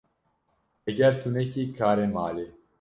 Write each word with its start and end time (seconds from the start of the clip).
Heger 0.85 1.13
tu 1.21 1.29
nekî 1.35 1.63
karê 1.77 2.07
malê 2.15 2.47